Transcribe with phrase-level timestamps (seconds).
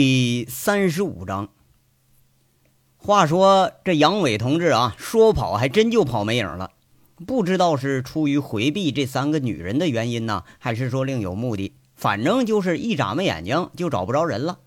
[0.00, 1.48] 第三十五章。
[2.98, 6.70] 话说这杨伟同志啊，说跑还真就跑没影了。
[7.26, 14.60] 不知道是出于回避这三个女人的原因呢，还是说另有目的，反正就是一眨巴眼睛就找不着人了。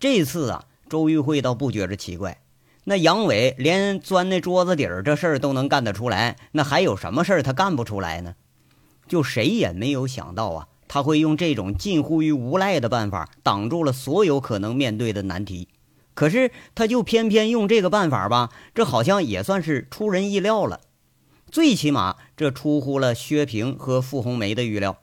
[0.00, 2.40] 这次啊，周玉慧倒不觉着奇怪。
[2.82, 8.34] 那杨伟连钻那桌子底儿这事儿都能干得出来，那还有什么事儿他干不出来呢？
[9.06, 10.66] 就谁也没有想到啊。
[10.88, 15.68] 他会用这种近乎于无赖的办法挡住了所有可能面对的难题，
[16.14, 20.80] 可是他就偏偏用这个办法吧，这好像也算是出人意料了。
[21.50, 24.98] 最起码这出乎了薛平和傅红梅的预料。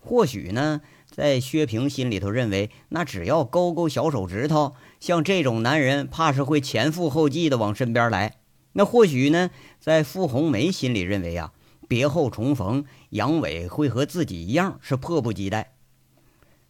[0.00, 0.80] 或许呢，
[1.10, 8.36] 在薛平心里头认为，那只要勾勾小手指头，像这种男人怕是会前赴后继的往身边来。
[8.72, 11.52] 那或许呢，在傅红梅心里认为啊。
[11.94, 15.74] 别后重逢，杨伟会和自己一样是迫不及待。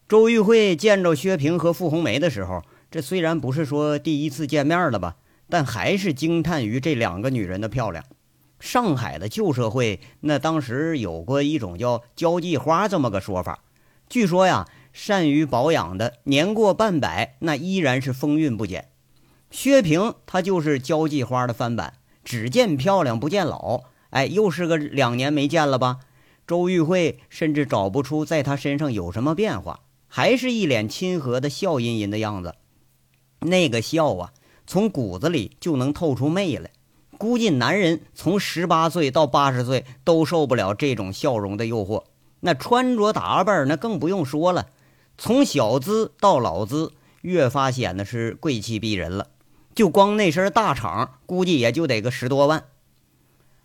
[0.06, 5.16] 周玉慧见着薛平和傅红梅的时候，这虽然不是说第一次见面了吧，
[5.48, 8.04] 但还是惊叹于这两个女人的漂亮。
[8.60, 13.64] 上海的旧社会，那当时有过一种叫“交际花”这么个说法。
[14.10, 18.90] 据说呀，善于保养的年过半百，那依然是风韵不减。
[19.50, 23.84] 薛平她就是交际花的翻版，只见漂亮不见老。
[24.14, 25.98] 哎，又是个两年没见了吧？
[26.46, 32.54] 周玉慧甚至找不出在他身上有什么变化，还是一脸亲和的笑吟吟的样子。
[33.40, 34.32] 那个笑啊，
[34.68, 36.70] 从骨子里就能透出媚来。
[37.18, 42.04] 估计男人从十八岁到八十岁都受不了这种笑容的诱惑。
[42.38, 44.68] 那穿着打扮那更不用说了，
[45.18, 46.92] 从小资到老资，
[47.22, 49.26] 越发显得是贵气逼人了。
[49.74, 52.62] 就光那身大氅，估计也就得个十多万。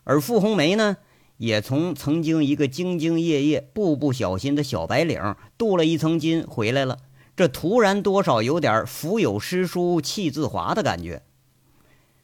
[0.10, 0.98] 而傅红梅呢，
[1.38, 6.98] 也从曾经一个兢兢业业、步步小心的小白领，镀了一层金回来了。
[7.36, 11.22] 这突然多少有点腹有诗书气自华的感觉。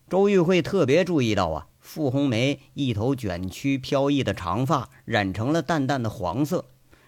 [0.09, 6.65] 周玉慧特别注意到啊，傅红梅一头卷曲飘逸的长发染成了淡淡的黄色，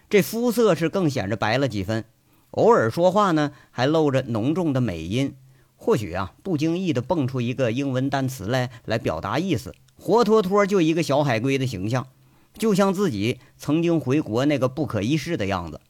[0.08, 2.04] 这肤色是更显着白了几分。
[2.52, 5.34] 偶尔说话呢，还露着浓重的美音，
[5.74, 9.74] 或许啊，不经意的蹦出一个英文单词来，来表达意思。
[9.98, 12.06] 活脱脱就一个小海龟的形象，
[12.54, 15.80] 就像自己曾经回国那个不可一世的样子。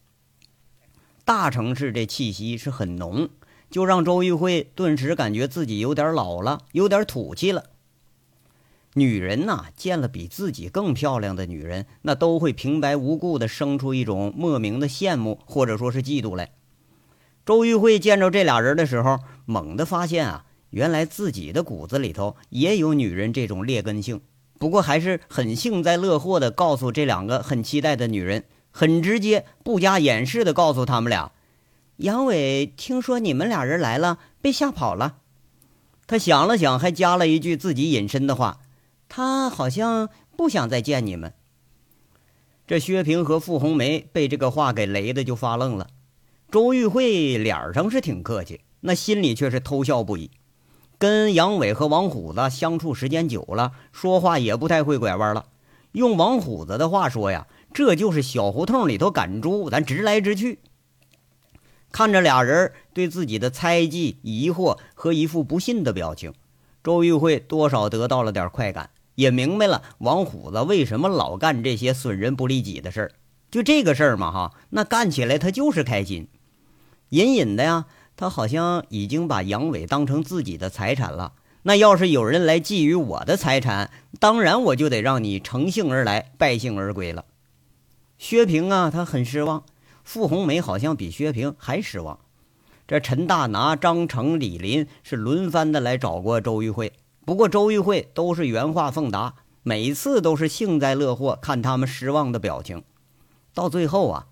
[1.25, 3.29] 大城市这气息是很浓，
[3.71, 7.65] 就让周玉慧顿时感觉自己有点老了，有点土气了。
[8.95, 16.51] 女人呐，见了比自己更漂亮的女人，那都会平白无故的生出一种莫名的羡慕或者说是嫉妒来。
[17.45, 20.47] 周玉慧见着这俩人的时候，猛地发现啊。
[20.71, 24.21] 原来自己的骨子里头也有女人这种劣根性，
[24.59, 31.33] 不过还是很幸灾乐祸的告诉这两个很期待的女人，很直接不加掩饰的告诉他们俩
[31.99, 35.19] ：“杨伟听说你们俩人来了，被吓跑了。”
[36.07, 38.61] 他想了想，还加了一句自己隐身的话
[39.09, 41.35] ：“他好像不想再见你们。”
[42.67, 45.89] 这薛平和傅红梅被这个话给雷的就发愣了，
[46.51, 50.31] 周玉慧脸上是挺客气，那心里却是偷笑不已。
[50.99, 55.47] 跟杨伟和王虎子相处时间久了，说话也不太会拐弯了。
[55.93, 60.59] 用王虎子的话说呀，这就是小胡同里头赶猪，咱直来直去。
[61.93, 66.35] 看着俩人对自己的猜忌、疑惑和一副不信的表情，
[66.83, 73.13] 周玉慧多少得到了点快感，也明白了王虎子为什么老干这些损人不利己的事儿。
[73.51, 76.29] 就这个事儿嘛，哈，那干起来他就是开心，
[77.11, 77.87] 隐隐的呀。
[78.19, 81.35] 他好像已经把杨伟当成自己的财产了。
[81.63, 87.27] 那要是有人来觊觎我的财产，当然我就得让你乘兴而来，败兴而归了。
[88.19, 89.63] 薛平啊，他很失望。
[90.03, 92.19] 傅红梅好像比薛平还失望。
[92.89, 102.83] 这陈大拿、张成、李林是轮番的来找过周玉慧，不过周玉慧都是原话奉答，每次都是幸灾乐祸看他们失望的表情。
[103.55, 104.27] 到最后啊，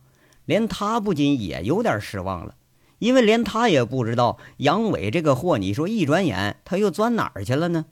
[0.45, 2.57] 连他不禁也有点失望了。
[2.99, 7.87] 因为连他也不知道杨伟这个货，你说一转眼他又钻哪儿去了呢？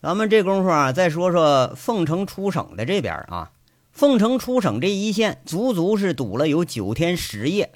[0.00, 3.52] 咱们这功夫啊，再说说凤城出省的这边啊。
[3.92, 7.72] 凤城出省这一线，足足是堵了有九天十夜。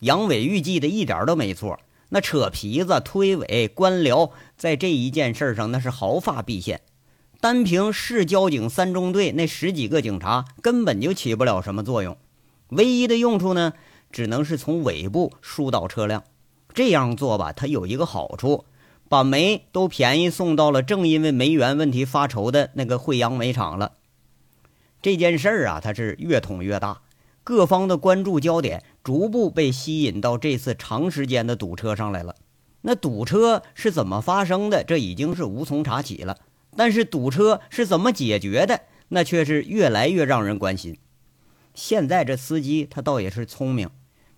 [0.00, 1.80] 杨伟预计的一点都没错，
[2.10, 6.82] 那扯皮子、推诿、官僚，在这一件事上那是毫发毕现。
[7.40, 12.18] 单凭市交警三中队那十几个警察，根本就起不了什么作用。
[12.68, 13.72] 唯一的用处呢？
[14.14, 16.22] 只能是从尾部疏导车辆，
[16.72, 18.64] 这样做吧，它有一个好处，
[19.08, 23.94] 把煤都便宜送到了正因为煤源问题发愁的那个惠阳煤厂了。
[25.02, 27.02] 这件事儿啊，它是越捅越大，
[27.42, 32.36] 各方的关注焦点逐步被吸引到这次长时间的堵车上来了。
[32.82, 34.84] 那堵车是怎么发生的？
[34.84, 36.38] 这已经是无从查起了。
[36.76, 38.82] 但是堵车是怎么解决的？
[39.08, 40.98] 那却是越来越让人关心。
[41.74, 43.90] 现在这司机他倒也是聪明，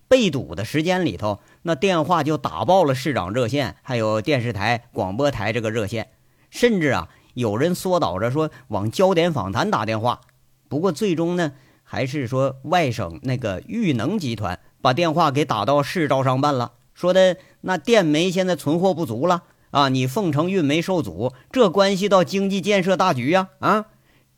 [0.07, 6.09] 被堵的时间里头，那电话就打爆了市长热线，还有电视台、广播台这个热线，
[6.49, 10.21] 甚至啊，有人缩导着说往焦点访谈打电话。
[10.69, 23.87] 不过最终呢，还是说外省那个裕能集团把电话给打到市招商办了，说的那电煤现在存货不足了啊，你凤城运煤受阻，这关系到经济建设大局呀啊，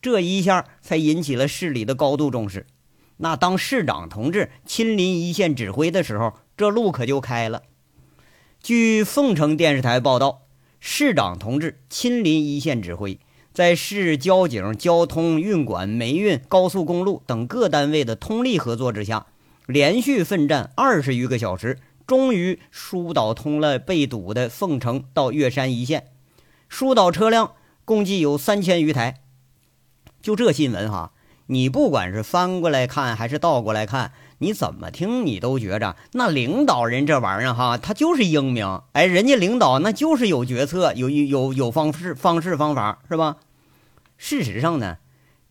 [0.02, 2.66] 这一下才引起了市里的高度重视。
[3.22, 7.64] 那当市长同志亲临一线指挥的时候，这路可就开了。
[8.62, 10.44] 据凤城电视台报道，
[10.80, 13.20] 市长同志亲临一线指挥，
[13.54, 19.26] 在市交警、交通运管、煤运、高速公路等各单位的通力合作之下，
[19.66, 21.78] 连续奋战二十余个小时，
[22.08, 26.08] 终于疏导通了被堵的凤城到岳山一线。
[26.70, 27.52] 疏导车辆
[27.84, 29.20] 共计有三千余台。
[30.22, 31.12] 就这新闻哈。
[31.52, 38.84] 你不管是翻过来看还是倒过来看，你怎么听你都觉着那领导人这玩意儿哈，他就是英明。
[38.92, 43.38] 哎，人家领导那就是有决策，有有有方式方式方法是吧？
[44.16, 44.98] 事实上呢，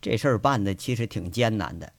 [0.01, 1.91] 这事儿办的其实挺艰难的。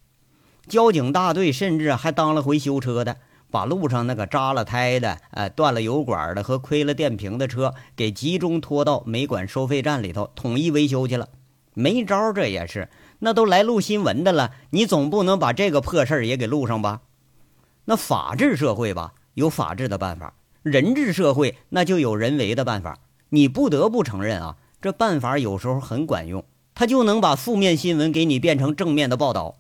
[0.67, 3.19] 交警大队甚至还当了回修车的，
[3.51, 11.29] 把路上那个扎了胎的、哎断了油管的和亏了电瓶的车给集中拖到煤管收费站里头统一维修去了。
[11.75, 12.89] 没招，这也是。
[13.21, 17.03] 那都来录新闻的了，你总不能把这个破事儿也给录上吧？
[17.87, 22.99] 那法治社会吧，有法治的办法；人治社会，那就有人为的办法。
[23.31, 26.45] 你不得不承认啊，这办法有时候很管用，
[26.75, 29.57] 它就能把负面新闻给你变成正面的报道。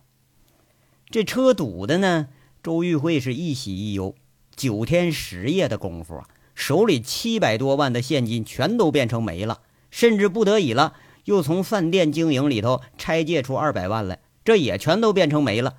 [1.11, 2.29] 这车堵的呢，
[2.63, 4.15] 周玉慧是一喜一忧，
[4.57, 9.61] 九天十夜的功夫啊，手里七百多万的现金全都变成没了，
[9.91, 10.95] 甚至不得已了。
[11.25, 15.75] 又从饭店经营里头拆借出二百万来，这也全都变成没了。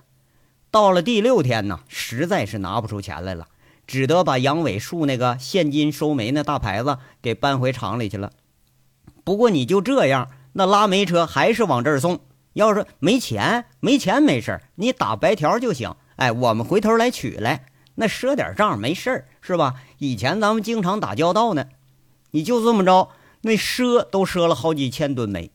[0.69, 3.47] 到了第六天呢，实在是拿不出钱来了，
[3.85, 8.31] 只得把杨伟树那个现金收煤那大牌子给搬回厂里去了。
[9.23, 12.21] 不过你就这样，那拉煤车还是往这儿送。
[12.53, 15.95] 要是没钱，没钱没事你打白条就行。
[16.17, 17.65] 哎，我们回头来取来，
[17.95, 19.75] 那赊点账没事儿，是吧？
[19.99, 21.65] 以前咱们经常打交道呢，
[22.31, 23.09] 你就这么着。
[23.41, 25.51] 那赊都赊了好几千吨煤，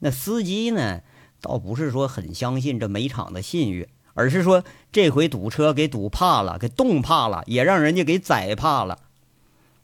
[0.00, 1.02] 那司机呢，
[1.40, 8.98] 倒不是说很相信这煤厂的信誉，而是说这回堵车给堵怕了，给冻怕了，也让人家给宰怕了。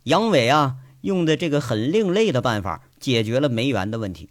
[0.05, 4.31] 杨伟啊，用的这个很另类的办法解决了煤源的问题。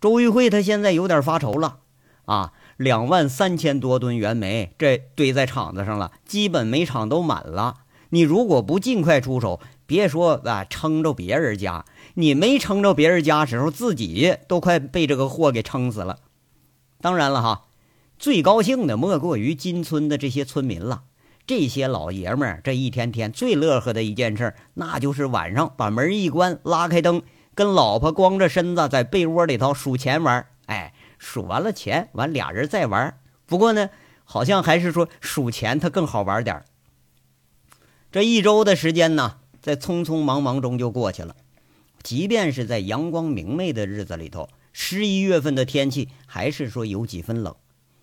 [0.00, 1.80] 周玉慧他现在有点发愁了
[2.26, 7.78] 啊，两万三千多吨原煤这堆在厂子上了，基本煤厂都满了。
[8.10, 11.86] 你如果不尽快出手，别说啊撑着别人家。
[12.12, 16.18] 你没撑着别人家时候，自己都快被这个货给撑死了。
[17.00, 17.64] 当然了哈，
[18.18, 21.04] 最高兴的莫过于金村的这些村民了。
[21.46, 27.22] 这些老爷们儿这一天天最乐呵的一件事，那就是晚上把门一关，拉开灯，
[27.54, 30.46] 跟老婆光着身子在被窝里头数钱玩。
[30.66, 33.18] 哎，数完了钱，完俩人再玩。
[33.46, 33.88] 不过呢，
[34.24, 36.62] 好像还是说数钱它更好玩点
[38.12, 41.36] 这一周的时间呢，在匆匆忙忙中就过去了。
[42.02, 47.54] 即便是在阳光明媚的日子里头，十一月份的天气还是说有几分冷。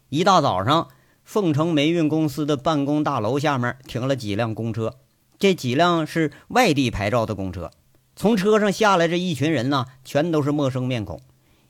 [0.09, 0.89] 一大早上，
[1.23, 4.97] 凤城煤运公司的办公大楼下面停了几辆公车，
[5.39, 7.71] 这几辆是外地牌照的公车。
[8.15, 11.19] 从车上下来这一群人呢，全都是陌生面孔。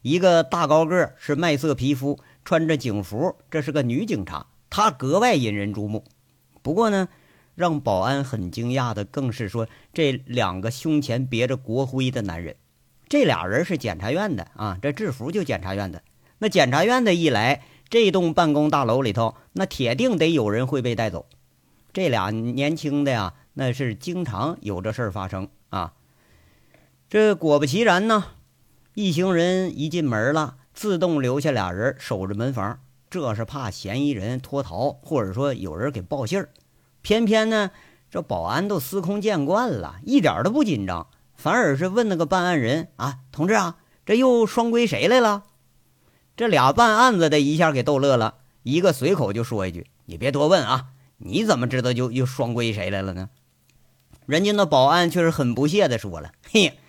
[0.01, 6.03] 一个大高个是麦色皮肤，穿着警服，这是个女警察，她格外引人注目。
[6.61, 7.07] 不过呢。
[7.55, 12.55] 让保安很惊讶的，更是说这两个胸前别着国徽的男人，
[13.09, 16.03] 这俩人是检察院的啊，这制服就检察院的。
[16.39, 21.25] 那检察院的一来，这栋办公大楼里头，那铁定得有人会被带走。
[21.93, 25.93] 这俩年轻的呀，那是经常有这事儿发生啊。
[27.07, 28.25] 这果不其然呢，
[28.95, 36.49] 一行人一进门了，自动留下俩人守着门房，这是怕嫌疑人脱逃，或者说有人给报信儿。
[37.05, 37.69] 偏偏呢，
[38.09, 43.75] 这保安都司空见惯了，一点都不紧张，反而是问那个办案人啊，同志啊，
[44.07, 45.43] 这又双规谁来了？
[46.35, 50.85] 这俩办案子的一下给逗乐了，一个随口就说一句：“你别多问啊，
[51.19, 53.29] 你怎么知道就又双规谁来了呢？”
[54.25, 56.79] 人家那保安却是很不屑的说了：“嘿，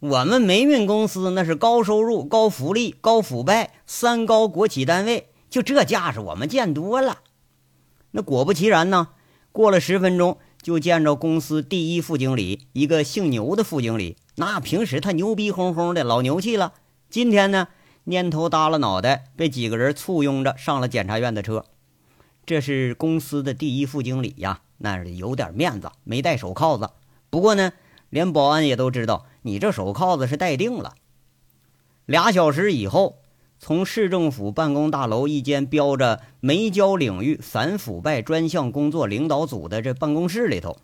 [0.00, 7.20] 我们煤运公司那是高收入、高福利、高腐败三高国企单位，就这架势我们见多了。”
[8.12, 9.08] 那果不其然呢。
[9.52, 14.16] 过了十分钟，就见着公司第一副经理，一个姓牛的副经理。
[14.36, 16.72] 那平时他牛逼哄哄的，老牛气了。
[17.10, 17.68] 今天呢，
[18.06, 21.66] 蔫头耷拉脑袋，被几个人簇拥着上了检察院的车。
[22.46, 26.88] 这是公司的第一副经理呀，那是有点面子，没戴手铐子。
[27.28, 27.72] 不过呢，
[28.08, 30.94] 连保安也都知道，你这手铐子是戴定了。
[32.06, 33.18] 俩小时以后，
[33.64, 40.78] 从市政府办公大楼一间标着“煤焦领域反腐败专项工作领导组”的这办公室里头，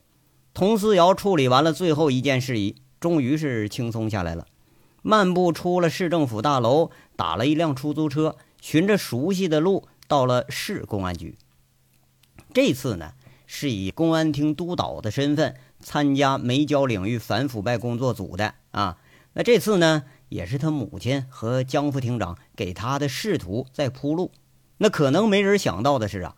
[0.54, 4.47] 佟思瑶处理完了最后一件事宜，终于是轻松下来了。
[5.02, 11.37] 漫步出了市政府大楼，打了一辆出租车，循着熟悉的路到了市公安局。
[12.54, 13.14] 这次呢，
[13.49, 18.99] 是以公安厅督导的身份参加煤焦领域反腐败工作组的啊。
[19.32, 24.30] 那这次呢，也是他母亲和江副厅长给他的仕途在铺路。
[24.78, 26.37] 那可能没人想到的是啊，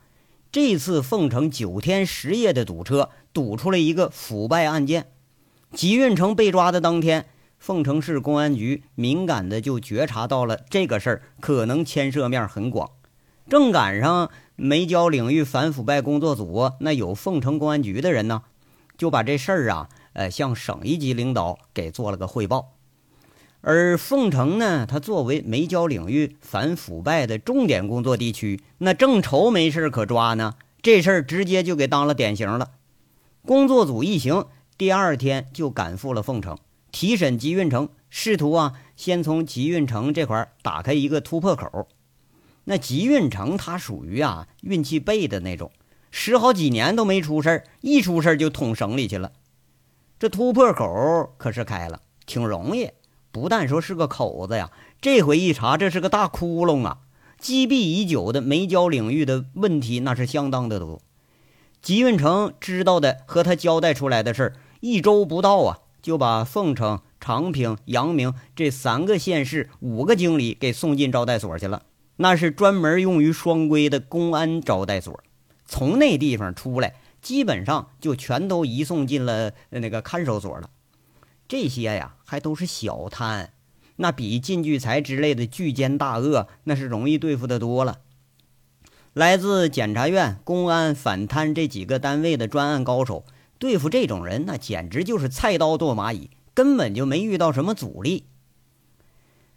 [0.50, 5.08] 这次凤城九天十夜的堵车，堵出了一个腐败案件。
[5.72, 7.26] 吉运成被抓的当天，
[7.58, 12.90] 凤城市公安局敏感的就觉察到了这个事儿可能牵涉面很广，
[13.48, 14.30] 正赶上。
[14.62, 18.42] 煤焦领域反腐败工作组那有凤城公安局的人呢，
[18.98, 22.74] 就把这事儿啊，呃，向省一级领导给做了个汇报。
[23.62, 32.70] 而凤城呢，它作为煤焦领域反腐败的重点工作地区，那正愁没事可抓呢，这事儿直接就给当了典型了。
[33.44, 34.46] 工作组一行
[34.78, 36.56] 第二天就赶赴了凤城，
[36.90, 41.86] 提审吉运城，试图啊，先从吉运城这块打开一个突破口。
[42.64, 45.70] 那吉运成他属于啊运气背的那种，
[46.10, 49.32] 十好几年都没出事儿，一出事儿就捅省里去了。
[50.18, 52.90] 这突破口可是开了，挺容易。
[53.32, 54.70] 不但说是个口子呀，
[55.00, 56.98] 这回一查，这是个大窟窿啊！
[57.38, 61.00] 积弊已久的煤焦领域的问题那是相当的多。
[61.80, 71.84] 吉运成知道的和他交代出来的事儿，一周不到啊，就把凤城、长平、阳明这三个县市五个经理给送进招待所去了。
[72.16, 75.18] 那是专门用于双规的公安招待所，
[75.64, 80.68] 从那地方出来，基本上就全都移送进了那个看守所了。
[81.50, 83.52] 这些呀，还都是小贪，
[83.96, 87.98] 那比靳聚财之类的巨奸大恶，那是容易对付的多了。
[89.14, 93.24] 来自检察院、公安、反贪这几个单位的专案高手，
[93.58, 98.26] 对付这种人，那简直就是菜刀剁蚂蚁，根本就没遇到什么阻力。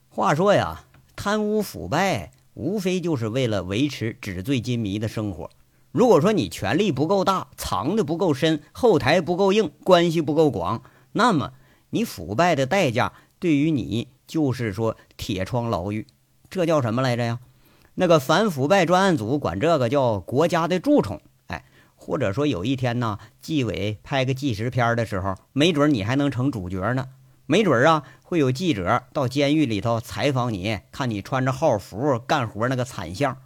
[0.10, 0.86] 话说呀，
[1.16, 2.32] 贪污腐败。
[2.56, 5.50] 无非就是为了维持纸醉金迷的生活。
[5.92, 10.84] 如果说你权力不够大，藏的不够深，后台不够硬，关系不够广，
[11.14, 11.54] 那么
[11.94, 16.08] 你腐败的代价对于你就是说铁窗牢狱。
[16.50, 17.40] 这叫什么来着呀？
[17.94, 21.22] 那个反腐败专案组管这个叫国家的蛀虫。
[21.48, 27.10] 哎，或者说有一天呢，纪委拍个纪实片的时候，没准你还能成主角呢。
[27.46, 33.38] 没准啊，会有记者到监狱里头采访你，看你穿着号服干活那个惨相，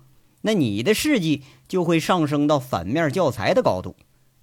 [0.43, 3.97] 那你的事迹就会上升到反面教材的高度，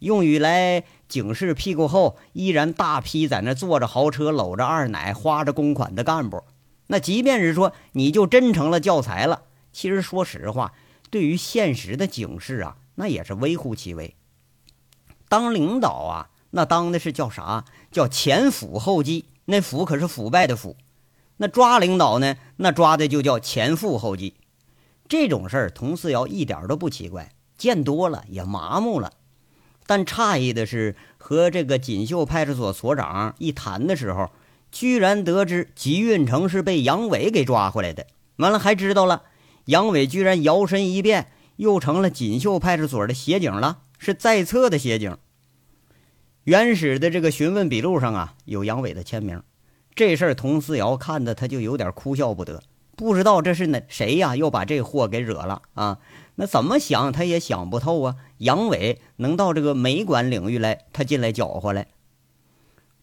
[0.04, 6.44] 用于来警示屁股后依然大批在那坐着豪车、搂着二奶、花着公款的干部。
[6.88, 9.42] 那即便是说你就真成了教材了，
[9.72, 10.74] 其实说实话，
[11.10, 14.14] 对于现实的警示啊，那也是微乎其微。
[15.28, 17.64] 当领导啊，那当的是叫啥？
[17.90, 19.24] 叫前腐后继。
[19.46, 20.76] 那腐可是腐败的腐，
[21.36, 22.36] 那抓领导呢？
[22.56, 24.34] 那抓的就叫前赴后继。
[25.06, 29.12] 这种事儿，佟四瑶一点都不奇怪，见多了也麻木了。
[29.86, 34.30] 但诧异的是，和这个锦绣派出所所长一谈的时候，
[34.72, 38.06] 居然得知吉运成是被杨伟给抓回来的。
[38.36, 39.22] 完了，还知道了
[39.66, 45.16] 杨伟居然摇身一变，又成了锦绣派出所的协警了，是在册的协警。
[46.44, 49.42] 原始的这个询问笔录上啊，有杨伟的签名。
[49.94, 52.62] 这事儿，佟思瑶看的他就有点哭笑不得，
[52.96, 55.98] 不知道这是哪谁呀，又把这货给惹了啊？
[56.36, 58.16] 那怎么想他也想不透啊！
[58.38, 61.86] 杨伟能到这个煤管领域来，他进来搅和来。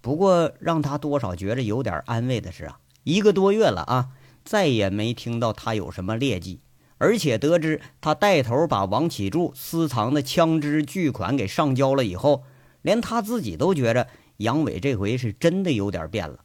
[0.01, 4.10] 不过让他多少觉着有点安慰的是啊，一个多月了啊，
[4.43, 6.60] 再也没听到他有什么劣迹，
[6.98, 12.43] 而且得知他带头把王启柱私藏的枪支巨款给上交了以后。
[12.81, 14.07] 连他自己都觉着
[14.38, 16.39] 杨伟这回是真的有点变了，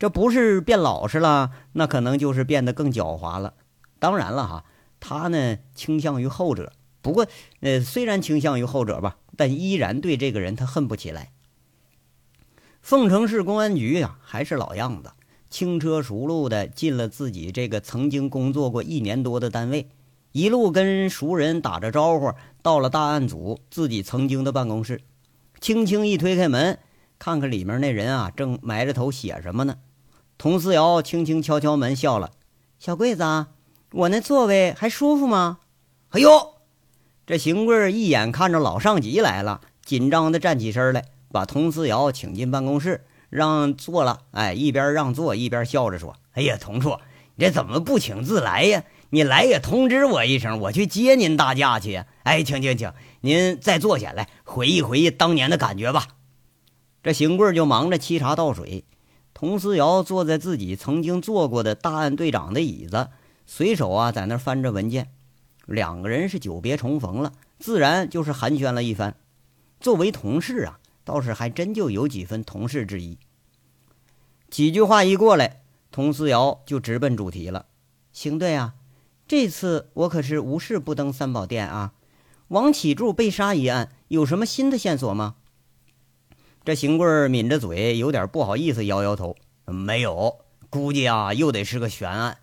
[0.00, 3.52] 这不是变老实了，那可能就是变得更狡猾了。
[3.98, 4.64] 当然了哈，
[4.98, 6.72] 他呢倾向于后者。
[7.02, 7.26] 不过，
[7.60, 11.32] 呃，虽然倾向于后者吧，但依然对这个人他恨不起来。
[12.80, 15.12] 凤城市公安局呀，还是老样子，
[15.50, 19.90] 轻车熟路的进了自己这个曾经工作过一年多的单位，
[20.32, 25.02] 一路跟熟人打着招呼，到了大案组自己曾经的办公室，
[25.60, 26.78] 轻轻一推开门，
[27.18, 29.76] 看看里面那人啊，正埋着头写什么呢？
[30.40, 32.30] 佟思瑶轻轻敲敲门，笑了
[32.80, 33.22] ：“小桂子，
[33.92, 35.58] 我那座位还舒服吗？”
[36.08, 36.54] 哎呦，
[37.26, 44.20] 这邢贵一眼看着老上级来了，紧张的站起身来，把佟思瑶请进办公室，让坐了。
[44.30, 46.96] 哎，一边让座一边笑着说：“哎呀，佟处，
[47.34, 48.82] 你这怎么不请自来呀？”
[49.12, 52.02] 你来也通知我一声，我去接您大驾去。
[52.22, 56.06] 哎，请请请，您再坐下来，回忆回忆当年的感觉吧。
[57.02, 58.84] 这邢贵就忙着沏茶倒水，
[59.40, 63.08] 佟思瑶坐在自己曾经坐过的大案队长的椅子，
[63.46, 65.08] 随手啊在那翻着文件。
[65.64, 69.16] 两个人是久别重逢了，自然就是寒暄了一番。
[69.80, 73.16] 作为同事啊，倒是还真就有几分同事之谊。
[74.50, 77.64] 几句话一过来，佟思瑶就直奔主题了
[78.12, 78.74] ：“邢队啊。”
[79.26, 81.94] 这次我可是无事不登三宝殿啊！
[82.48, 85.36] 王启柱被杀一案有什么新的线索吗？
[86.64, 90.36] 这邢贵抿着嘴，有点不好意思，摇摇头：“没有，
[90.68, 92.38] 估计啊又得是个悬案。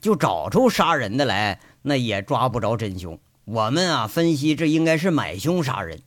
[0.00, 3.18] 就找出杀人的来，那也抓不着真凶。
[3.44, 6.00] 我们啊分析，这应该是买凶杀人。”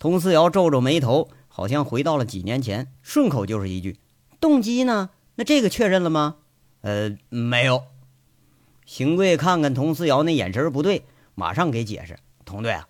[0.00, 3.98] 佟思瑶皱皱眉头，好像回到了几年前，顺口就是一句
[4.40, 5.10] ：“动机呢？
[5.36, 6.36] 那这个确认了吗
[6.82, 7.84] ？”“呃，没有。”
[8.84, 11.04] 邢贵看看佟思瑶那眼神不对，
[11.36, 12.88] 马上给解释：“佟队啊，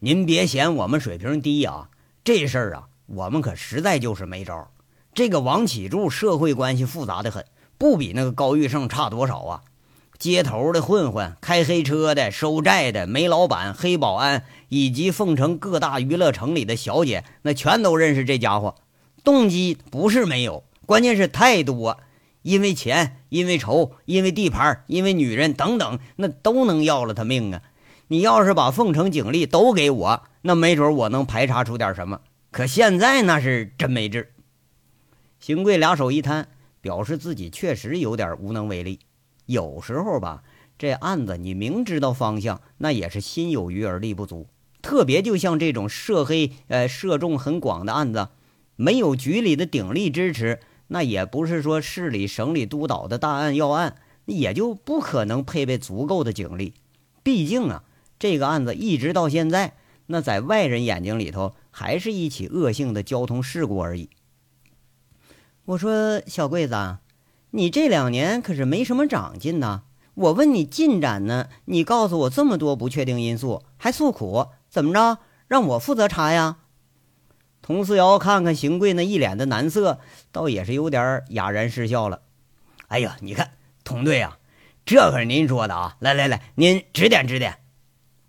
[0.00, 1.88] 您别嫌我们水平低啊，
[2.24, 4.70] 这事儿啊，我们可实在就是没招。
[5.14, 7.44] 这个王启柱社会关系复杂的很，
[7.78, 9.62] 不比那个高玉胜差多少啊。
[10.18, 18.76] 街头的混混、开黑车的、收债的、煤老板、黑保安，以及凤城各大娱乐城里的小姐，那全都认识这家伙。
[19.24, 21.98] 动机不是没有，关键是太多。”
[22.42, 27.62] 因为钱，因为仇，因为地盘，因为女人等等，那都能要了他命啊！
[28.12, 32.20] 你要是把凤城警力都给我，那没准我能排查出点什么。
[32.50, 34.34] 可现在那是真没治。
[35.40, 36.48] 邢贵俩手一摊，
[36.82, 38.98] 表示自己确实有点无能为力。
[39.46, 40.42] 有时候吧，
[40.76, 44.46] 这案子你明知道方向，那也是心有余而力不足。
[44.82, 48.28] 特别就像这种涉黑、呃涉众很广的案子，
[48.76, 50.60] 没有局里的鼎力支持。
[50.88, 53.96] 那也不是说市里、省里督导的大案要案，
[54.26, 56.74] 也就不可能配备足够的警力。
[57.22, 57.84] 毕竟啊，
[58.22, 59.72] 这个案子一直到现在，
[60.06, 64.10] 那在外人眼睛里头还是一起恶性的交通事故而已。
[65.64, 66.98] 我说小桂子，
[67.50, 69.82] 你这两年可是没什么长进呐。
[70.14, 75.18] 我问你进展呢，你告诉我这么多不确定因素，还诉苦，怎么着？
[75.48, 76.58] 让我负责查呀？
[77.60, 79.98] 佟思瑶看看邢贵那一脸的难色，
[80.30, 82.22] 倒也是有点哑然失笑了。
[82.86, 83.50] 哎呀，你看，
[83.82, 84.38] 佟队啊，
[84.86, 85.96] 这可是您说的啊！
[85.98, 87.58] 来来来，您指点指点。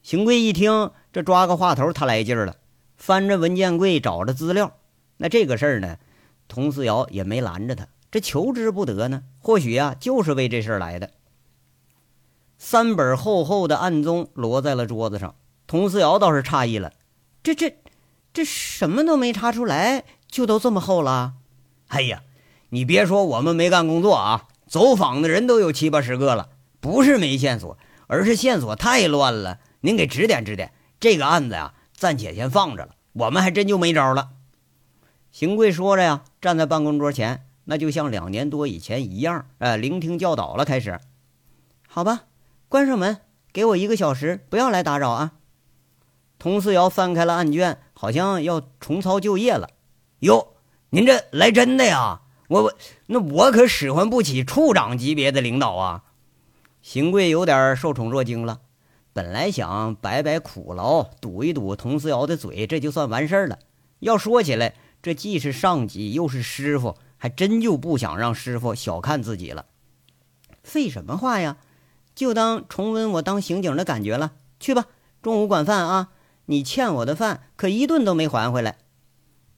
[0.04, 2.58] 邢贵一听，这抓个话头，他来劲儿了，
[2.98, 4.74] 翻着文件柜找着资料。
[5.16, 5.98] 那这个事儿呢，
[6.50, 9.24] 佟思瑶也没拦着他，这求之不得呢。
[9.40, 11.12] 或许啊，就是为这事儿来的。
[12.58, 15.36] 三本厚厚的案宗摞在了桌子上，
[15.68, 16.92] 佟思瑶倒是诧异了，
[17.42, 17.78] 这这。
[18.34, 21.36] 这什么都没查出来，就都这么厚了？
[21.90, 22.24] 哎呀，
[22.70, 29.60] 你别说我们没干工作啊，走访的人都有七八十个了，不是没线索，而是线索太乱了。
[29.86, 34.30] 您给指点指点，这个案子呀，暂且先放着了，我们还真就没招了。
[35.34, 40.64] 邢贵说着呀，站在办公桌前，那就像两年多以前一样，呃，聆听教导了。
[40.64, 41.02] 开始，
[41.88, 42.24] 好吧，
[42.70, 43.18] 关上门，
[43.52, 45.34] 给我一个小时，不要来打扰啊。
[46.40, 47.80] 佟思瑶翻开了案卷。
[47.96, 49.70] 好像要重操旧业了，
[50.20, 50.56] 哟，
[50.90, 52.22] 您这来真的呀？
[52.50, 52.74] 我我
[53.06, 56.04] 那我可使唤不起处长级别的领导啊！
[56.82, 58.60] 邢贵有点受宠若惊了，
[59.14, 63.60] 本来想摆摆苦劳，堵一堵佟思瑶的嘴，这就算完事儿了。
[64.00, 69.66] 要说起来，这既是上级又是师傅，还真就不想让师傅小看自己了。
[70.64, 71.58] 废什么话呀？
[72.16, 74.34] 就当重温我当刑警的感觉了。
[74.60, 74.86] 去吧，
[75.22, 76.10] 中午管饭啊。
[76.46, 78.78] 你欠我的饭可一顿都没还回来，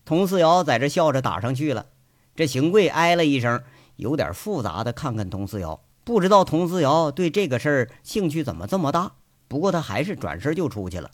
[0.05, 1.87] 佟思瑶在这笑着打上去了。
[2.35, 3.63] 这邢贵哎了一声，
[3.95, 9.13] 有点复杂的看看佟思瑶，不知道佟思瑶对这个事儿兴趣怎么这么大。
[9.47, 11.11] 不过他还是转身就出去了。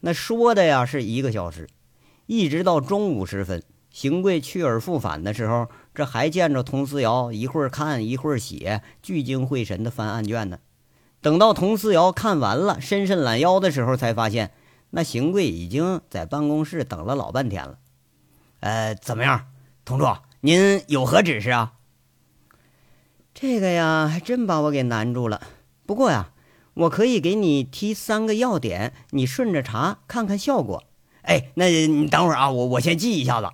[0.00, 1.68] 那说的呀是一个小时，
[2.26, 10.58] 一直到中午时分，邢贵去而复返的时候，这还见着佟思瑶一会儿看一会儿写，聚精会神的翻案卷呢。
[11.20, 14.50] 等到佟思瑶看完了，伸伸懒腰的时候，才发现
[14.90, 17.78] 那邢贵已经在办公室等了老半天了。
[18.58, 19.46] 呃，怎么样，
[19.84, 20.04] 佟处，
[20.40, 21.74] 您有何指示啊？
[23.32, 25.40] 这个呀，还真把我给难住了。
[25.86, 26.31] 不过呀，
[26.74, 30.84] 我可以给你提三个要点，你顺着查看看效果。
[31.22, 33.48] 哎，那你等会儿啊，我我先记一下子。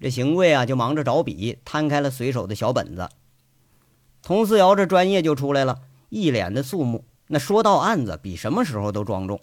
[0.00, 3.08] 这邢贵啊，就忙着找笔，摊开了随手的小本子。
[4.22, 7.04] 佟思瑶这专业就出来了，一脸的肃穆。
[7.28, 9.40] 那说到案子，比什么时候都庄重。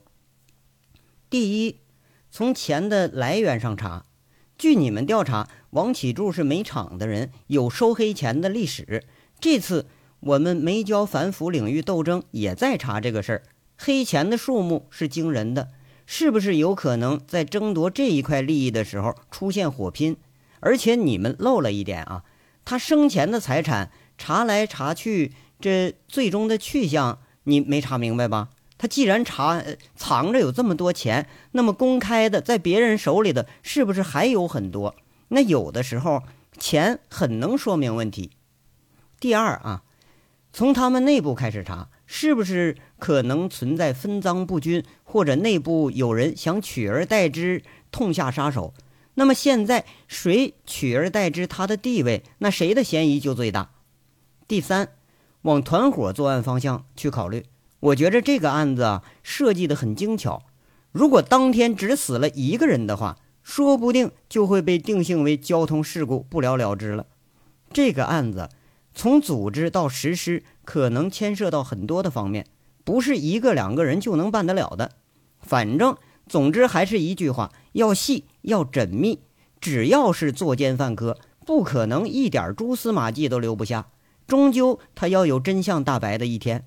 [1.30, 1.80] 第一，
[2.30, 4.06] 从钱的来源上查。
[4.58, 9.04] 据你们调查，王启柱是煤厂的人，有收黑钱的历史。
[9.40, 9.88] 这次
[10.22, 13.44] 我们煤焦反腐领域斗争也在查这个事儿，
[13.78, 15.70] 黑钱的数目是惊人的，
[16.06, 20.18] 是不是有可能在争夺这一块利益的时候出现火拼？
[20.60, 22.24] 而且你们漏了一点啊，
[22.64, 28.50] 他生前的财产查来查去，这最终的去向你没查明白吧？
[28.78, 29.64] 他既然查
[29.96, 34.96] 藏着有这么多钱，那么公开的在别人手里的是不是还有很多？
[35.30, 36.22] 那有的时候
[36.60, 38.32] 钱很能说明问题。
[39.20, 39.84] 第二啊，
[40.54, 48.74] 从他们内部开始查，是不是可能存在分赃不均，或者内部有人想取而代之，痛下杀手？
[49.14, 53.72] 那么现在谁取而代之，他的地位，那谁的嫌疑就最大？
[54.48, 54.90] 第三，
[55.44, 57.46] 往团伙作案方向去考虑。
[57.80, 60.44] 我觉着这个案子啊设计的很精巧，
[60.92, 67.08] 如果当天只死了一个人的话，说不定就会被定性为交通事故，不了了之了。
[67.74, 68.50] 这个案子
[68.94, 72.46] 从组织到实施，可能牵涉到很多的方面，
[72.84, 74.92] 不是一个两个人就能办得了的。
[75.40, 79.22] 反正总之还是一句话，要细要缜密，
[79.60, 83.88] 只要是作奸犯科，不可能一点蛛丝马迹都留不下，
[84.28, 86.66] 终究他要有真相大白的一天。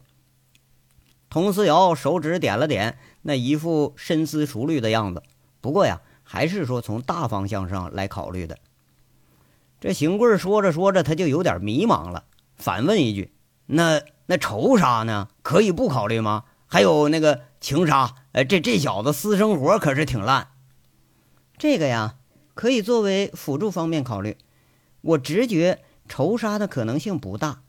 [1.29, 5.23] 佟思瑶手指点了点，那一副深思熟虑的样子。
[5.61, 8.59] 不过呀，还是说从大方向上来考虑的。
[9.85, 12.25] 这邢贵说着说着，他就有点迷茫了，
[12.57, 13.35] 反问一句
[13.69, 15.29] ：“那那仇杀呢？
[15.43, 16.45] 可以不考虑吗？
[16.67, 18.15] 还有那个情杀？
[18.33, 20.49] 呃，这这小子私生活可是挺烂。
[21.59, 22.15] 这个呀，
[22.55, 24.39] 可以作为辅助方面考虑。
[25.03, 27.61] 我直觉仇杀的可能性不大。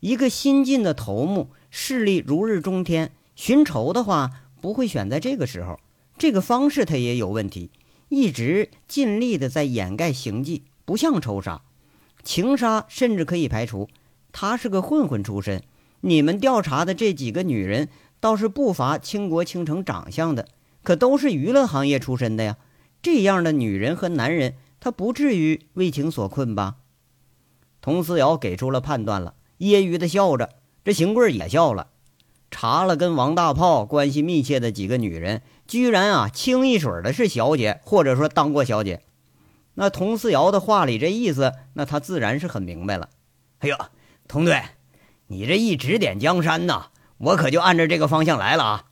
[0.00, 5.80] 一个新晋的头目。”势力如日中天，寻仇的话不会选在这个时候。
[6.18, 7.70] 这个方式他也有问题，
[8.10, 11.62] 一直尽力的在掩盖行迹，不像仇杀、
[12.22, 13.88] 情杀，甚至可以排除。
[14.32, 15.62] 他是个混混出身，
[16.00, 17.88] 你们调查的这几个女人
[18.20, 20.48] 倒是不乏倾国倾城长相的，
[20.82, 22.56] 可都是娱乐行业出身的呀。
[23.02, 26.76] 这样的女人和男人，他不至于为情所困吧？
[27.80, 30.50] 佟思瑶给出了判断了，揶揄的笑着。
[30.84, 31.88] 这邢贵也笑了，
[32.50, 39.02] 查了跟王大炮关系密切的几个女人，居然啊清一水的是小姐，或者说当过小姐。
[39.74, 43.10] 那佟思瑶的话里这意思，那他自然是很明白了。
[43.58, 43.76] 哎呦，
[44.28, 44.62] 佟队，
[45.26, 46.86] 你这一指点江山呐，
[47.18, 48.84] 我可就按照这个方向来了啊！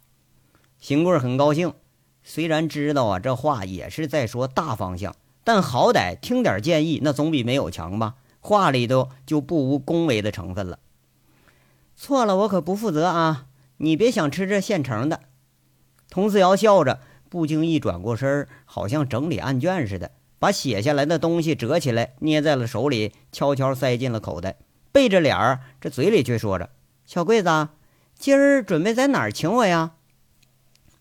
[0.79, 1.75] 邢贵很高兴，
[2.25, 5.15] 虽然知道啊这话也是在说大方向，
[5.45, 8.15] 但好歹听点建议，那总比没有强吧？
[8.41, 10.81] 话里头就不无恭维的成分了。
[11.95, 13.47] 错了，我可不负责啊！
[13.77, 15.21] 你别想吃这现成的。
[16.09, 20.11] 佟思瑶笑着，不经意转过身，好像整理案卷似的，
[20.43, 24.57] 把写下来的东西折起来，捏在了手里，悄悄塞进了口袋，
[24.91, 26.71] 背着脸儿，这嘴里却说着
[27.07, 27.69] ：“小桂子，
[28.19, 29.93] 今儿准备在哪儿请我呀？”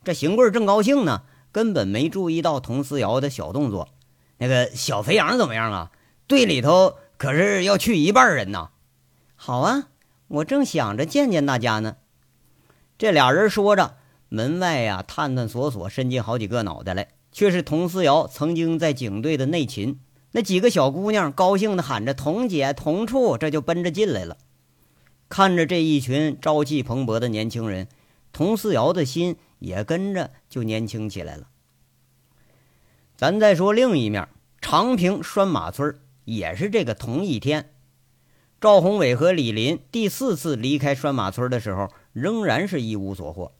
[0.06, 3.90] 这邢贵正高兴呢，根本没注意到佟思瑶的小动作。
[4.38, 5.92] 那个小肥羊怎么样啊？
[6.28, 8.70] 队里头可是要去一半人呢。
[9.36, 9.88] 好啊。
[10.28, 11.96] 我正想着见见大家呢，
[13.00, 13.98] 这俩人说着，
[14.30, 20.00] 门外呀探探索索伸进好几个脑袋来，却是佟思瑶曾经在警队的内勤。
[20.32, 24.38] 那几个小姑娘高兴地喊着“佟姐，佟处”，这就奔着进来了。
[25.28, 27.88] 看着这一群朝气蓬勃的年轻人，
[28.32, 31.48] 佟思瑶的心也跟着就年轻起来了。
[33.18, 34.28] 咱再说另一面，
[34.62, 37.74] 长平拴马村也是这个同一天。
[38.60, 43.54] 赵宏伟和李林第四次离开拴马村的时候，仍然是一无所获。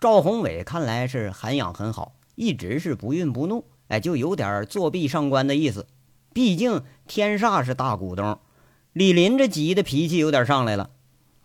[0.00, 5.86] 赵宏伟看来是涵养很好，一直是不愠不怒，哎，就有点作弊上官的意思。
[6.32, 8.38] 毕竟天煞是大股东。
[8.92, 10.90] 李林这急的脾气有点上来了。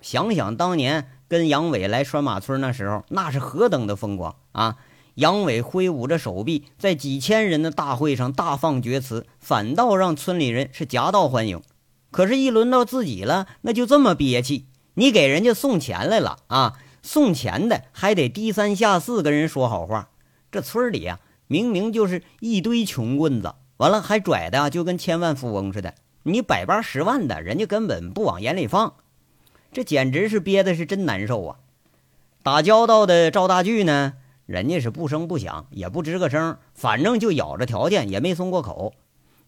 [0.01, 4.77] 想想当年跟杨伟来拴马村那时候，那是何等的风光啊！
[5.15, 11.61] 杨伟挥舞着手臂，在几千人的大会上大放厥词，反倒让村里人是夹道欢迎。
[12.11, 14.67] 可是，一轮到自己了，那就这么憋气。
[14.93, 20.09] 你给人家送钱来了啊，送钱的还得低三下四跟人说好话。
[20.57, 25.93] 这村里啊，明明就是一堆穷棍子，完了还拽的就跟千万富翁似的。
[26.23, 28.95] 你百八十万的，人家根本不往眼里放。
[29.71, 31.57] 这简直是憋的是真难受啊！
[32.41, 34.13] 打交道的赵大巨呢，
[34.47, 38.95] 人家是不声不响，也不吱个声，反正就咬着条件，也没松过口。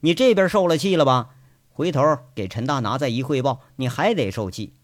[0.01, 1.29] 你这边受了气了吧？
[1.71, 4.75] 回头给陈大拿再一汇报，你还得受气。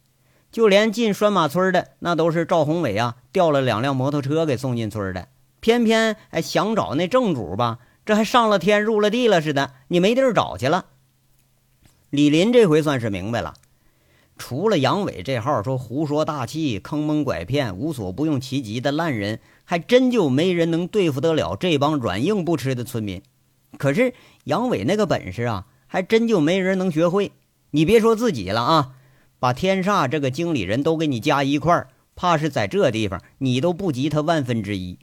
[0.52, 5.28] 就连进拴马村的，那都是赵宏伟啊，调了两辆摩托车给送进村的。
[5.66, 10.86] 偏偏哎想找那正主吧，这还上了天入了地了似的，你没地儿找去了。
[12.12, 13.56] 李林这回算是明白了。
[14.38, 23.24] 除了杨伟这号说胡说大气、坑蒙拐骗、无所不用其极的烂人，还真就没人能对付得了这帮软硬不吃的村民。
[23.80, 27.32] 可是杨伟那个本事啊，还真就没人能学会。
[27.72, 28.92] 你别说自己了啊，
[29.40, 35.00] 把天煞这个经理人都给你加一块儿，怕是在这地方你都不及他万分之一。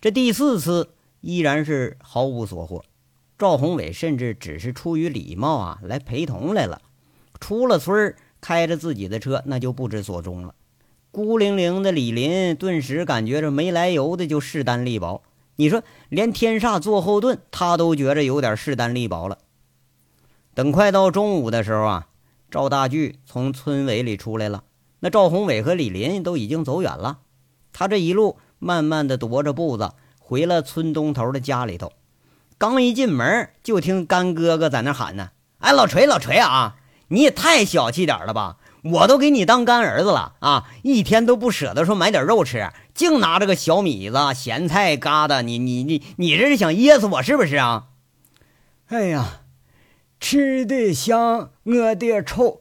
[0.00, 2.82] 这第四次依然是毫无所获，
[3.36, 6.80] 赵宏伟甚至只是出于礼貌啊来陪同来了。
[7.38, 10.54] 出了村，开着自己的车，那就不知所踪了。
[11.10, 15.22] 孤零零的李林顿时感觉着没来由的就势单力薄。
[15.56, 19.36] 你说，连天煞做后盾，他都觉着有点势单力薄了。
[20.54, 22.08] 等快到中午的时候啊，
[22.50, 24.64] 赵大巨从村委里出来了。
[25.00, 27.18] 那赵宏伟和李林都已经走远了。
[27.72, 31.92] 他这一路慢慢的踱着步子回了村东头的家里头。
[32.56, 36.76] 刚一进门，就听干哥哥在那喊呢：“哎，老锤，老锤啊！”
[37.12, 38.58] 你也太小气点了吧！
[38.84, 47.86] 我都给你当干儿子了啊，一天都不舍得说买点肉吃，净拿着个小米子、咸菜疙瘩，你你你你这是想噎死我是不是啊？
[48.86, 49.40] 哎呀，
[50.20, 52.60] 吃的香，饿的臭，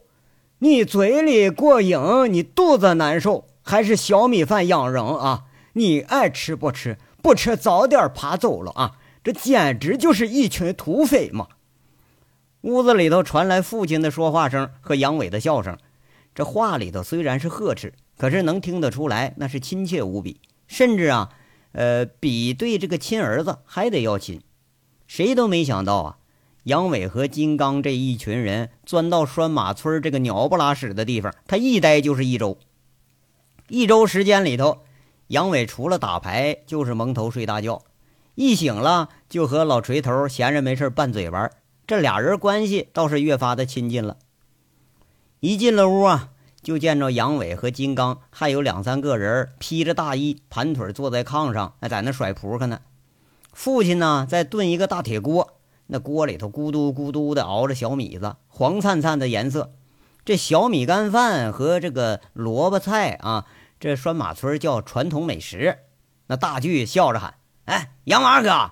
[0.58, 2.00] 你嘴里过瘾，
[2.34, 5.44] 你肚子难受，还是小米饭养人啊？
[5.80, 6.98] 你爱吃不吃？
[7.22, 8.98] 不吃早点爬走了啊！
[9.24, 11.48] 这简直就是一群土匪嘛！
[12.62, 15.78] 屋子里头传来父亲的说话声和杨伟的笑声，
[16.36, 21.30] 这话里头虽然是呵斥，可是能听得出来那是亲切无比，甚至啊，
[21.72, 24.42] 呃，比对这个亲儿子还得要亲。
[25.08, 26.18] 谁都没想到啊，
[26.64, 32.58] 杨伟和金刚这一群人钻到拴马村这个鸟不拉屎的地方，他一待就是一周。
[33.70, 34.80] 一周时间里头，
[35.30, 37.84] 杨伟除了打牌就是蒙头睡大觉，
[38.34, 41.52] 一醒了就和老锤头闲着没事拌嘴玩。
[41.86, 44.18] 这俩人关系倒是越发的亲近了。
[45.40, 46.30] 一进了屋啊，
[46.64, 52.80] 就见着杨伟和金刚，还有两三个人披着大衣，盘腿坐在炕上，还在那甩扑克呢。
[53.54, 59.74] 父亲呢，在炖一个大铁锅，那锅里头咕嘟咕嘟的熬着小米子，黄灿灿的颜色。
[60.26, 63.46] 这小米干饭和这个萝卜菜啊，
[63.80, 65.80] 这拴马村叫传统美食。
[66.28, 68.72] 那大巨笑着喊：“哎，杨娃哥！”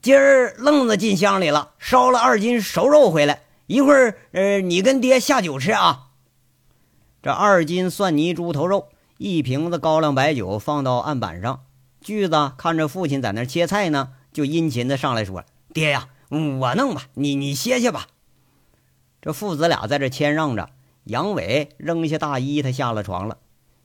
[0.00, 3.42] 今儿愣子进乡里了，烧了二斤熟肉回来。
[3.66, 6.10] 一会儿，呃，你跟爹下酒吃啊。
[7.20, 11.64] 这二斤蒜泥猪头肉，一瓶子高粱白酒放到案板上。
[12.00, 18.06] 锯子看着父亲在那切菜呢，就殷勤的上来说：“爹呀，我弄吧，你你歇歇吧。”
[19.20, 20.70] 这父子俩在这谦让着。
[21.04, 23.38] 杨伟扔下大衣，他下了床了，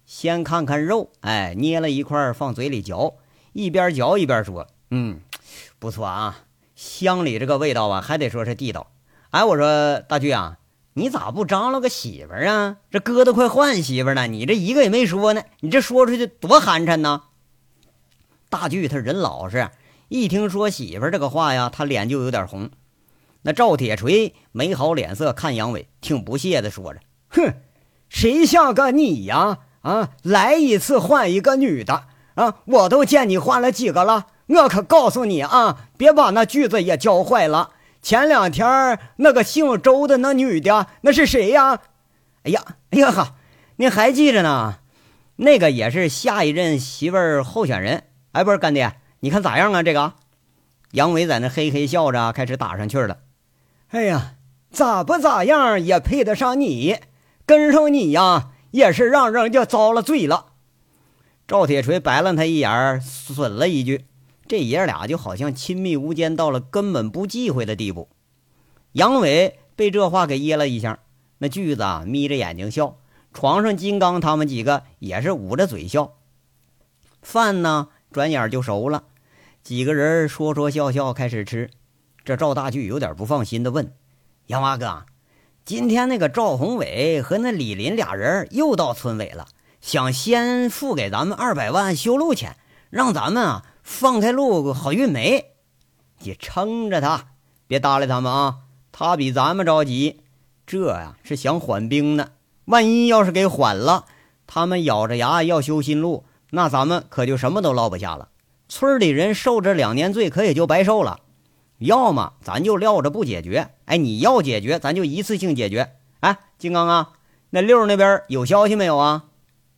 [0.06, 3.16] 先看看肉，哎，捏了一块放嘴里嚼，
[3.54, 5.20] 一边嚼一边说：“嗯。”
[5.80, 8.92] 不错啊，乡里这个味道啊，还得说是地道。
[9.32, 10.58] 哎，我说大巨啊，
[10.94, 12.78] 你咋不张罗个媳妇儿啊？
[12.90, 17.24] 这哥都快换媳妇儿了，你这一个也没说呢，你这说出去多寒碜呐！
[18.50, 19.70] 大巨他人老实，
[20.08, 22.70] 一听说媳妇儿这个话呀，他脸就有点红。
[23.42, 27.56] 那赵铁锤没好脸色看杨伟，挺不屑的说着：“哼，
[28.08, 29.60] 谁像个你呀？
[29.84, 32.56] 啊，来一次换一个女的啊！
[32.66, 37.70] 我都见你换了几个了。”我可告诉你啊，别把那句子也教坏了。
[38.02, 41.80] 前两天那个姓周的那女的，那是谁呀？
[42.44, 43.36] 哎呀，哎呀哈，
[43.78, 44.80] 你还记着呢？
[45.38, 48.04] 那个也是下一任媳妇候选人。
[48.34, 49.82] 哎，不是干爹，你看咋样啊？
[49.82, 50.14] 这个
[50.92, 53.20] 杨伟在那嘿嘿笑着，开始打上去了。
[53.92, 54.34] 哎呀，
[54.72, 56.98] 咋不咋样也配得上你？
[57.46, 60.48] 跟上你呀，也是让人家遭了罪了。
[61.48, 64.06] 赵铁锤白了他一眼，损了一句。
[64.48, 68.10] 这爷俩就好像亲密无间到了根本不忌讳的地步。
[68.94, 71.00] 杨伟被这话给噎了一下，
[71.38, 72.98] 那句子啊眯着眼睛笑。
[73.32, 76.16] 床上金刚他们几个也是捂着嘴笑。
[77.22, 79.04] 饭呢，转眼就熟了，
[79.62, 81.70] 几个人说说笑笑开始吃。
[82.26, 83.94] 这赵大巨有点不放心的问
[84.48, 85.06] ：“杨娃哥，
[85.66, 89.48] 今天那个赵宏伟和那李林俩人又到村委了，
[89.82, 92.58] 想先付给咱们二百万修路钱，
[92.90, 95.52] 让咱们啊。”放开路，好运没？
[96.20, 97.26] 你撑着他，
[97.68, 98.60] 别搭理他们啊！
[98.94, 100.22] 他比咱们着急，
[100.66, 102.30] 这呀是想缓兵呢。
[102.64, 104.06] 万一要是给缓了，
[104.48, 108.30] 他们咬着牙要修新路，那咱们可就什么都落不下了。
[108.70, 111.20] 村里人受这两年罪，可也就白受了。
[111.86, 115.96] 要么咱就撂着不解决，哎，你要解决，咱就一次性解决。
[116.22, 117.12] 哎，金刚啊，
[117.50, 119.26] 那六那边有消息没有啊？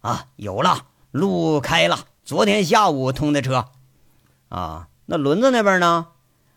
[0.02, 3.70] 啊，有了，路开了，昨天下午通的车。
[4.50, 6.08] 啊，那轮子那边呢？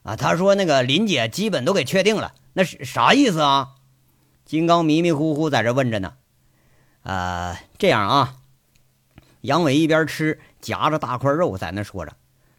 [0.02, 3.74] 啊，他说那个林姐基本都给确定了，那是啥意思啊？
[4.44, 6.14] 金刚迷迷糊糊在这问着呢。
[7.02, 8.34] 呃，这样啊，
[9.40, 12.12] 杨伟一边吃，夹着大块肉在那说着：“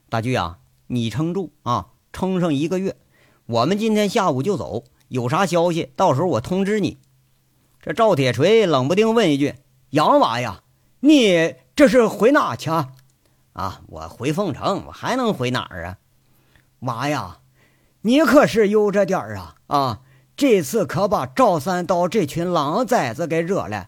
[0.10, 2.96] 大巨啊，你撑住啊，撑上一个月，
[3.46, 4.84] 我们今天下午就走。
[5.08, 6.98] 有啥消息，到时候我通知你。”
[7.82, 9.56] 这赵铁锤冷不丁问一句
[9.92, 10.64] ：“杨娃呀，
[11.00, 12.90] 你这是回哪去啊
[13.54, 15.98] ？”“啊，我回凤城，我还能回哪儿啊
[16.82, 17.40] ？”“娃呀，
[18.02, 20.02] 你可是悠着点儿啊啊！
[20.38, 23.88] 这次可把赵三刀这群狼崽子给惹了。”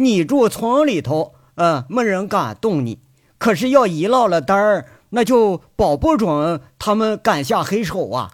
[0.00, 3.00] 你住村里头，嗯，没人敢动你。
[3.36, 8.32] 可是要一落了单儿，那就保不准他们敢下黑手啊！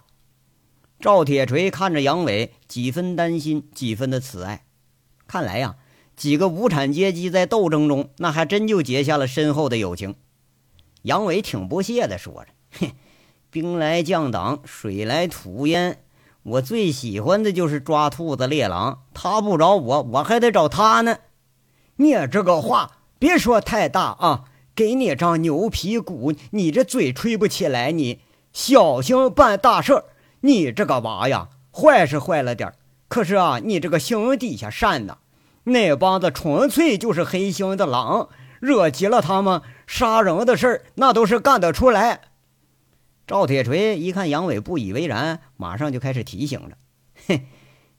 [0.99, 4.65] 赵铁锤看着杨伟，几分担心，几分的慈爱。
[5.27, 5.75] 看来呀，
[6.15, 10.15] 几个无产阶级在斗争中，那还真就结下了深厚的友情。
[11.03, 12.47] 杨伟挺不屑地说着
[12.79, 12.91] ：“哼，
[13.49, 16.01] 兵来将挡，水来土掩。
[16.43, 21.17] 我最喜欢的就是抓兔子猎狼，他不找我，我还得找他呢。”
[21.97, 24.45] 你这个话别说太大啊！
[24.75, 27.91] 给你张牛皮鼓，你这嘴吹不起来。
[27.91, 28.19] 你
[28.51, 30.05] 小心办大事儿。
[30.41, 32.75] 你这个娃呀，坏是坏了点儿
[33.07, 35.17] 可是啊，你这个心底下善呐。
[35.63, 42.21] 那帮子纯粹就是黑心的狼，惹急了他们，杀人的事儿那都是干得出来。
[43.25, 46.77] 赵铁锤一看杨伟不以为然，马上就开始提醒着
[47.25, 47.45] ：“嘿，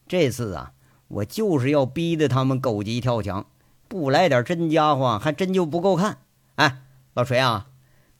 [0.07, 0.73] 这次啊，
[1.09, 3.47] 我就是要逼得他们狗急跳墙。”
[3.89, 6.19] 不来点真家伙，还真就不够看。
[6.57, 6.83] 哎，
[7.15, 7.69] 老锤啊，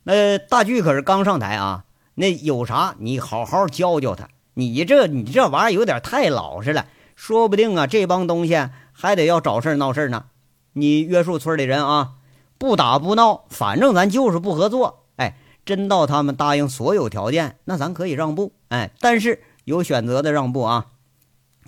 [0.05, 4.29] 那大巨可是刚上台啊，那有啥你好好教教他。
[4.55, 10.27] 你这你这玩意儿有点太老实了，说不定啊，这帮东西还得要找事闹事呢。
[10.73, 12.13] 你约束村里人啊，
[12.57, 15.05] 不打不闹，反正咱就是不合作。
[15.17, 18.53] 哎，真到他们答应所有条件，那咱可以让步。
[18.69, 20.87] 哎，但是有选择的让步啊，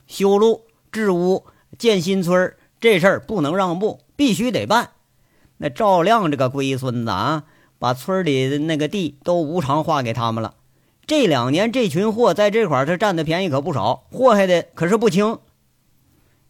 [0.06, 1.46] 修路、治污、
[1.78, 4.90] 建新村这事儿不能让步，必须得办。
[5.58, 7.44] 那赵亮这个龟孙子啊，
[7.78, 10.54] 把村里的那个地都无偿划给他们了。
[11.06, 15.38] 这两年这群货在这块儿他占的便宜可不少，祸害的可是不轻。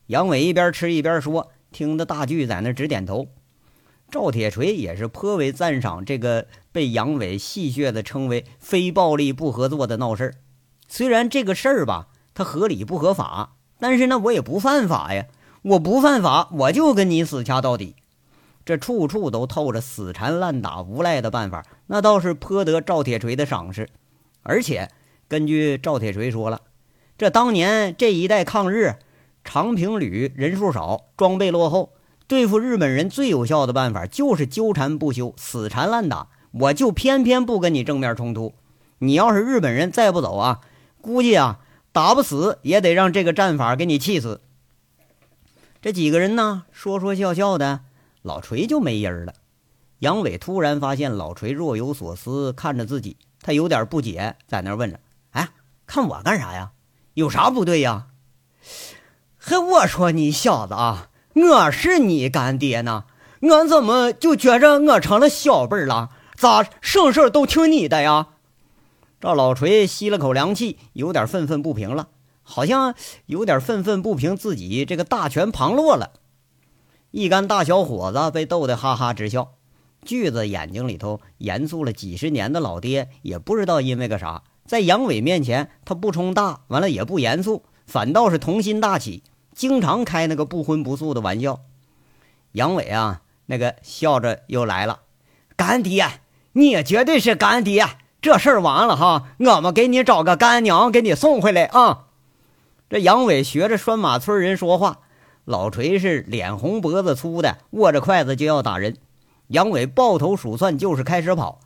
[0.06, 3.28] 杨伟一边吃一边说，听得大巨在那直点头。
[4.10, 10.34] 赵铁锤也是颇为赞赏这个被杨伟戏谑的称为“非暴力不合作”的闹事儿。
[10.88, 15.26] 虽然这个事儿吧，它合理不合法，但是呢，我也不犯法呀。
[15.60, 17.96] 我不犯法，我就跟你死掐到底。
[18.68, 23.88] 这处处都透着死缠烂打、无赖的办法，那倒是颇得赵铁锤的赏识。
[24.42, 24.90] 而且
[25.26, 26.60] 根据赵铁锤说了，
[27.16, 28.96] 这当年这一带抗日，
[29.42, 31.94] 长平旅人数少，装备落后，
[32.26, 36.28] 对付日本人最有效的办法就是纠缠不休、死缠烂打。
[36.50, 38.52] 我就偏偏不跟你正面冲突。
[38.98, 40.60] 你要是日本人再不走啊，
[41.00, 44.42] 估计啊打不死也得让这个战法给你气死。
[45.80, 47.80] 这几个人呢，说说笑笑的，
[48.28, 49.32] 老锤就没音儿了。
[50.00, 55.00] 杨伟突然发现老锤若有所思看着自己，他有点不解，在那问着
[55.32, 55.48] ：“哎，
[55.86, 56.72] 看我干啥呀？
[57.14, 58.08] 有啥不对呀
[59.40, 63.06] ？”“嘿，我说你小子啊，我是你干爹呢，
[63.40, 66.10] 我怎么就觉着我成了小辈了？
[66.36, 68.28] 咋什事都听你的呀？”
[69.20, 72.08] 赵老锤吸了口凉气，有点愤愤不平了。
[72.42, 72.94] 好像
[73.26, 76.12] 有点愤愤不平，自己这个大权旁落了。
[77.18, 79.48] 一干大小伙子被逗得哈哈直笑。
[80.04, 91.58] 巨子眼睛里头严肃了几十年的老爹，也不知道因为个啥，在杨伟面前他不冲大，完了也不严肃，反倒是童心大起，经常开那个不荤不素的玩笑。
[92.52, 95.00] 杨伟啊，那个笑着又来了
[95.56, 96.20] ：“干爹，
[96.52, 97.84] 你也绝对是干爹！
[98.22, 102.04] 这事儿完了哈，我们给你找个干娘给你送回来啊！”
[102.88, 105.00] 这杨伟学着拴马村人说话，
[105.48, 108.98] 老锤是脸红脖子粗的，握着筷子就要打人。
[109.46, 111.60] 杨伟抱头鼠窜，就是开始跑。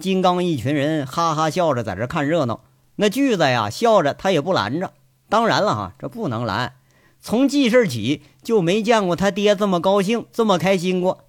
[0.00, 2.64] 金刚一群人哈哈笑着在这看热闹。
[2.96, 4.92] 那巨子呀，笑着他也不拦着。
[5.28, 6.74] 当然了哈，这不能拦。
[7.20, 11.26] 从记事起就没见过他爹这么高兴、这么开心过。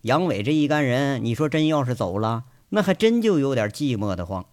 [0.00, 4.46] 杨伟这一干人，你说真要是走了，那还真就有点寂寞的慌。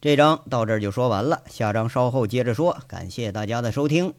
[0.00, 2.78] 这章到这儿就说完了，下章稍后接着说。
[2.88, 4.14] 感谢大家的收听。